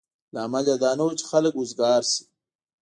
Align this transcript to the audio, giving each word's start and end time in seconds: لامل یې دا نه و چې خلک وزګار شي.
لامل 0.33 0.65
یې 0.71 0.75
دا 0.83 0.91
نه 0.97 1.03
و 1.05 1.09
چې 1.19 1.25
خلک 1.31 1.53
وزګار 1.55 2.01
شي. 2.11 2.23